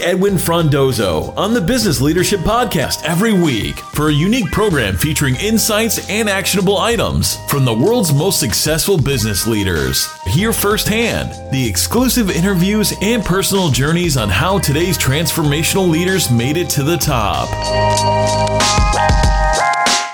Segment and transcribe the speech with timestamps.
[0.00, 6.08] Edwin Frondozo on the Business Leadership Podcast every week for a unique program featuring insights
[6.08, 10.06] and actionable items from the world's most successful business leaders.
[10.24, 16.70] Hear firsthand the exclusive interviews and personal journeys on how today's transformational leaders made it
[16.70, 17.48] to the top.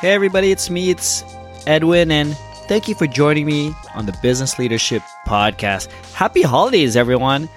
[0.00, 1.24] Hey, everybody, it's me, it's
[1.66, 2.36] Edwin, and
[2.68, 5.90] thank you for joining me on the Business Leadership Podcast.
[6.12, 7.48] Happy holidays, everyone!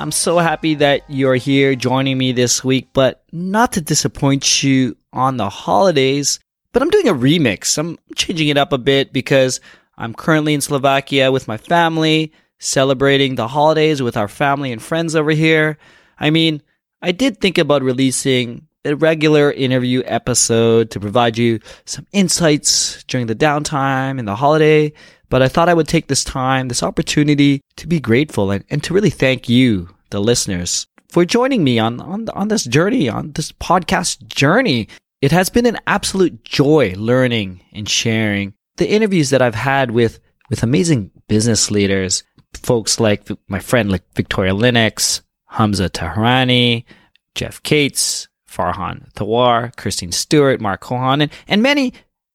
[0.00, 4.96] I'm so happy that you're here joining me this week, but not to disappoint you
[5.12, 6.38] on the holidays,
[6.72, 7.76] but I'm doing a remix.
[7.76, 9.60] I'm changing it up a bit because
[9.96, 15.16] I'm currently in Slovakia with my family, celebrating the holidays with our family and friends
[15.16, 15.78] over here.
[16.20, 16.62] I mean,
[17.02, 23.26] I did think about releasing a regular interview episode to provide you some insights during
[23.26, 24.92] the downtime and the holiday,
[25.28, 28.82] but I thought I would take this time, this opportunity to be grateful and, and
[28.84, 33.32] to really thank you, the listeners, for joining me on, on, on this journey, on
[33.32, 34.88] this podcast journey.
[35.20, 40.20] It has been an absolute joy learning and sharing the interviews that I've had with,
[40.48, 42.22] with amazing business leaders,
[42.54, 46.84] folks like my friend like Victoria Lennox, Hamza Tahrani,
[47.34, 51.92] Jeff Cates, Farhan Thawar, Christine Stewart, Mark Cohon, and, and many,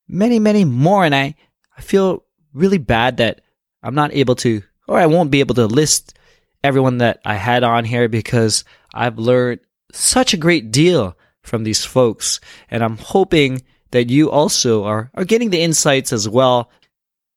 [0.08, 1.06] many, many more.
[1.06, 1.36] And I,
[1.78, 2.24] I feel
[2.54, 3.42] really bad that
[3.82, 6.18] I'm not able to, or I won't be able to list
[6.64, 9.60] everyone that I had on here because I've learned
[9.92, 12.40] such a great deal from these folks.
[12.70, 16.72] And I'm hoping that you also are, are getting the insights as well.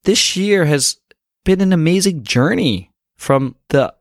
[0.04, 0.96] This year has
[1.44, 3.94] been an amazing journey from the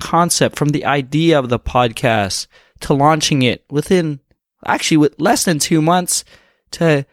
[0.00, 2.46] concept, from the idea of the podcast
[2.80, 4.20] to launching it within
[4.64, 6.24] actually with less than two months
[6.72, 7.06] to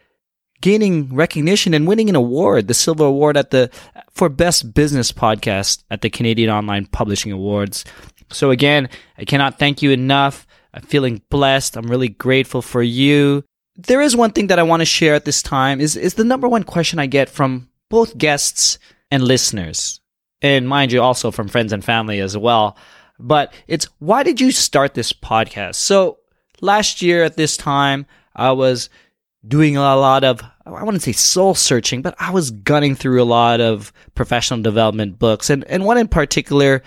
[0.64, 3.70] gaining recognition and winning an award, the Silver Award at the
[4.12, 7.84] for Best Business Podcast at the Canadian Online Publishing Awards.
[8.30, 10.46] So again, I cannot thank you enough.
[10.72, 11.76] I'm feeling blessed.
[11.76, 13.44] I'm really grateful for you.
[13.76, 16.24] There is one thing that I want to share at this time is is the
[16.24, 18.78] number one question I get from both guests
[19.10, 20.00] and listeners.
[20.40, 22.78] And mind you, also from friends and family as well.
[23.18, 25.74] But it's why did you start this podcast?
[25.74, 26.20] So
[26.62, 28.88] last year at this time, I was
[29.46, 33.24] doing a lot of, I wouldn't say soul searching, but I was gunning through a
[33.24, 35.50] lot of professional development books.
[35.50, 36.82] And, and one in particular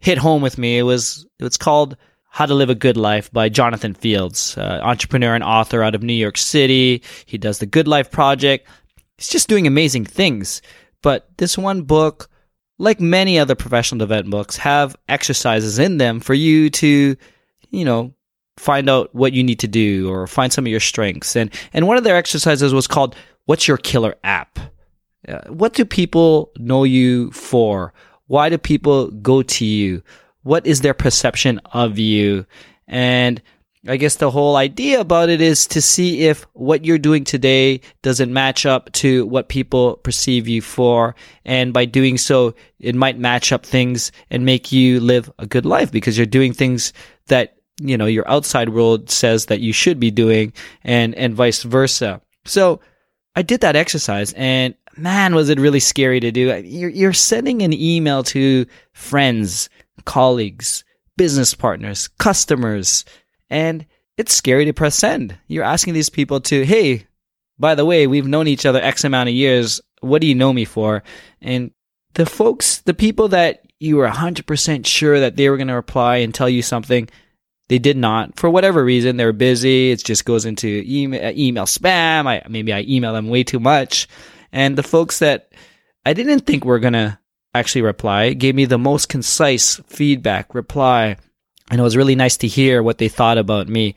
[0.00, 0.78] hit home with me.
[0.78, 1.96] It was, it's called
[2.30, 6.02] How to Live a Good Life by Jonathan Fields, uh, entrepreneur and author out of
[6.02, 7.02] New York City.
[7.26, 8.68] He does the Good Life Project.
[9.16, 10.60] He's just doing amazing things.
[11.02, 12.28] But this one book,
[12.78, 17.16] like many other professional development books, have exercises in them for you to,
[17.70, 18.12] you know,
[18.62, 21.34] find out what you need to do or find some of your strengths.
[21.36, 24.58] And and one of their exercises was called "What's your killer app?"
[25.28, 27.92] Uh, what do people know you for?
[28.26, 30.02] Why do people go to you?
[30.42, 32.46] What is their perception of you?
[32.88, 33.42] And
[33.86, 37.80] I guess the whole idea about it is to see if what you're doing today
[38.02, 41.16] doesn't match up to what people perceive you for.
[41.44, 45.66] And by doing so, it might match up things and make you live a good
[45.66, 46.92] life because you're doing things
[47.26, 50.52] that you know your outside world says that you should be doing
[50.82, 52.20] and and vice versa.
[52.44, 52.80] So
[53.34, 56.54] i did that exercise and man was it really scary to do.
[56.64, 59.68] You're, you're sending an email to friends
[60.04, 60.84] colleagues
[61.16, 63.04] business partners customers
[63.48, 63.86] and
[64.18, 65.36] it's scary to press send.
[65.46, 67.06] You're asking these people to hey
[67.58, 69.80] by the way we've known each other x amount of years.
[70.00, 71.02] What do you know me for?
[71.40, 71.70] And
[72.14, 76.18] the folks the people that you were 100% sure that they were going to reply
[76.18, 77.08] and tell you something
[77.72, 79.16] they did not, for whatever reason.
[79.16, 79.92] They're busy.
[79.92, 82.26] It just goes into email, uh, email spam.
[82.26, 84.08] I, maybe I email them way too much.
[84.52, 85.54] And the folks that
[86.04, 87.18] I didn't think were going to
[87.54, 91.16] actually reply gave me the most concise feedback, reply.
[91.70, 93.94] And it was really nice to hear what they thought about me.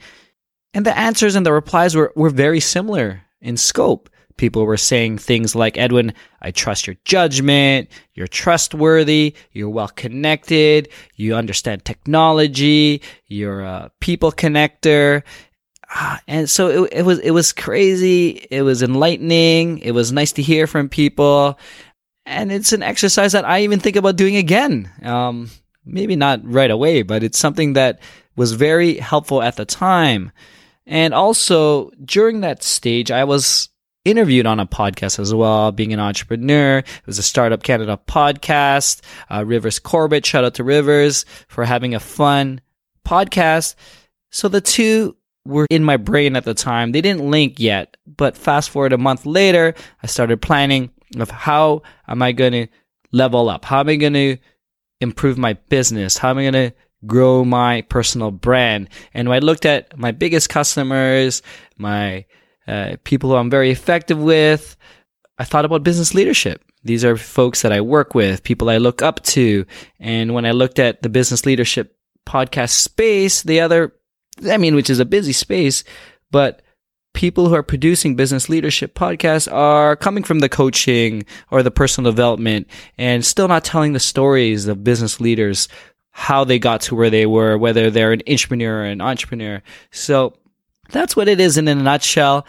[0.74, 4.10] And the answers and the replies were, were very similar in scope.
[4.38, 7.90] People were saying things like, Edwin, I trust your judgment.
[8.14, 9.36] You're trustworthy.
[9.52, 10.90] You're well connected.
[11.16, 13.02] You understand technology.
[13.28, 15.24] You're a people connector.
[15.90, 18.46] Ah, and so it, it was, it was crazy.
[18.52, 19.80] It was enlightening.
[19.80, 21.58] It was nice to hear from people.
[22.26, 24.92] And it's an exercise that I even think about doing again.
[25.04, 25.50] Um,
[25.86, 28.00] maybe not right away, but it's something that
[28.36, 30.32] was very helpful at the time.
[30.88, 33.70] And also during that stage, I was
[34.06, 36.78] interviewed on a podcast as well, being an entrepreneur.
[36.78, 39.02] It was a Startup Canada podcast.
[39.30, 42.62] Uh, Rivers Corbett, shout out to Rivers for having a fun
[43.06, 43.76] podcast.
[44.32, 46.92] So the two were in my brain at the time.
[46.92, 51.82] They didn't link yet, but fast forward a month later, I started planning of how
[52.08, 52.68] am I going to
[53.12, 53.66] level up?
[53.66, 54.38] How am I going to
[55.02, 56.18] improve my business?
[56.18, 56.74] How am I going to
[57.06, 58.90] grow my personal brand.
[59.14, 61.42] And I looked at my biggest customers,
[61.78, 62.26] my
[62.68, 64.76] uh, people who I'm very effective with,
[65.38, 66.64] I thought about business leadership.
[66.84, 69.66] These are folks that I work with, people I look up to.
[70.00, 71.98] And when I looked at the business leadership
[72.28, 73.94] podcast space, the other,
[74.50, 75.84] I mean, which is a busy space,
[76.32, 76.62] but
[77.14, 82.12] people who are producing business leadership podcasts are coming from the coaching or the personal
[82.12, 85.68] development and still not telling the stories of business leaders,
[86.12, 89.62] how they got to where they were, whether they're an entrepreneur or an intrapreneur.
[89.92, 90.34] So
[90.90, 92.46] that's what it is in a nutshell.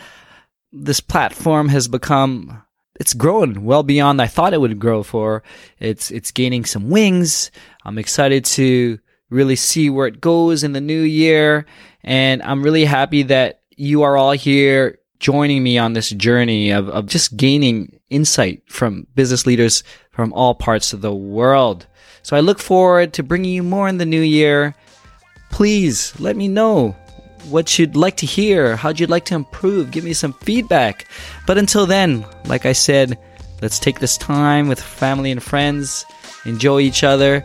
[0.72, 2.62] This platform has become
[2.98, 5.42] it's grown well beyond I thought it would grow for.
[5.78, 7.50] It's it's gaining some wings.
[7.84, 8.98] I'm excited to
[9.30, 11.66] really see where it goes in the new year
[12.02, 16.88] and I'm really happy that you are all here joining me on this journey of,
[16.88, 21.86] of just gaining insight from business leaders from all parts of the world.
[22.22, 24.74] So I look forward to bringing you more in the new year.
[25.50, 26.96] Please let me know
[27.48, 31.06] what you'd like to hear, how'd you'd like to improve, give me some feedback.
[31.46, 33.18] But until then, like I said,
[33.62, 36.04] let's take this time with family and friends,
[36.44, 37.44] enjoy each other.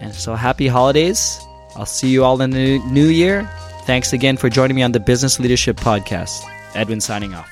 [0.00, 1.38] And so happy holidays.
[1.76, 3.48] I'll see you all in the new year.
[3.84, 6.44] Thanks again for joining me on the Business Leadership Podcast.
[6.74, 7.48] Edwin signing off.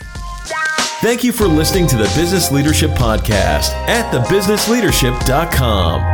[1.01, 6.14] Thank you for listening to the Business Leadership Podcast at thebusinessleadership.com.